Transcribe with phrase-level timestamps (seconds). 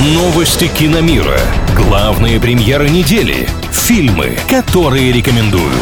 [0.00, 1.40] Новости киномира.
[1.74, 3.48] Главные премьеры недели.
[3.72, 5.74] Фильмы, которые рекомендуют.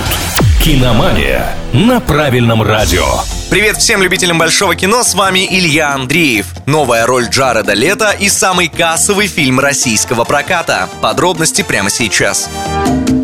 [0.64, 3.04] Киномания на правильном радио.
[3.50, 6.46] Привет всем любителям большого кино, с вами Илья Андреев.
[6.64, 10.88] Новая роль Джареда Лето и самый кассовый фильм российского проката.
[11.02, 12.48] Подробности прямо сейчас.
[12.86, 13.15] В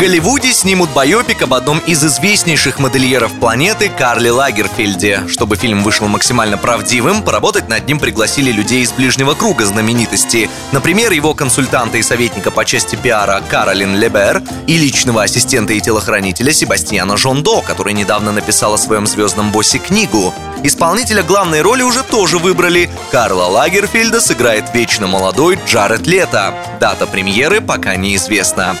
[0.00, 5.24] Голливуде снимут байопик об одном из известнейших модельеров планеты Карле Лагерфельде.
[5.28, 10.48] Чтобы фильм вышел максимально правдивым, поработать над ним пригласили людей из ближнего круга знаменитости.
[10.72, 16.50] Например, его консультанта и советника по части пиара Каролин Лебер и личного ассистента и телохранителя
[16.50, 20.32] Себастьяна Жондо, который недавно написал о своем звездном боссе книгу.
[20.62, 22.88] Исполнителя главной роли уже тоже выбрали.
[23.10, 26.54] Карла Лагерфельда сыграет вечно молодой Джаред Лето.
[26.80, 28.78] Дата премьеры пока неизвестна.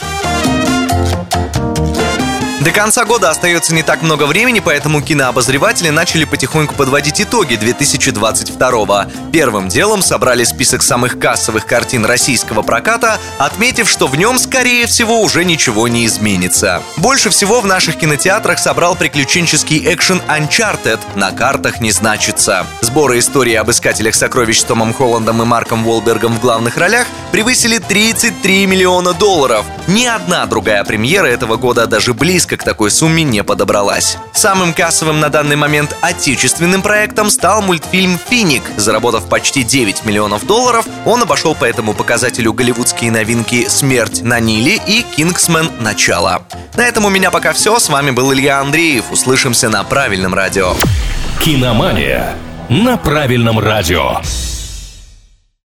[2.60, 9.08] До конца года остается не так много времени, поэтому кинообозреватели начали потихоньку подводить итоги 2022
[9.32, 15.22] Первым делом собрали список самых кассовых картин российского проката, отметив, что в нем, скорее всего,
[15.22, 16.82] уже ничего не изменится.
[16.98, 22.66] Больше всего в наших кинотеатрах собрал приключенческий экшен Uncharted «На картах не значится».
[22.82, 27.78] Сборы истории об искателях сокровищ с Томом Холландом и Марком Уолбергом в главных ролях превысили
[27.78, 29.64] 33 миллиона долларов.
[29.90, 34.18] Ни одна другая премьера этого года даже близко к такой сумме не подобралась.
[34.32, 38.62] Самым кассовым на данный момент отечественным проектом стал мультфильм «Финик».
[38.76, 44.80] Заработав почти 9 миллионов долларов, он обошел по этому показателю голливудские новинки «Смерть на Ниле»
[44.86, 45.68] и «Кингсмен.
[45.80, 46.44] Начало».
[46.76, 47.80] На этом у меня пока все.
[47.80, 49.10] С вами был Илья Андреев.
[49.10, 50.74] Услышимся на правильном радио.
[51.40, 52.36] Киномания
[52.68, 54.20] на правильном радио.